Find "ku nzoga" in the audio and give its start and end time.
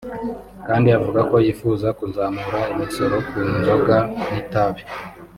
3.27-3.95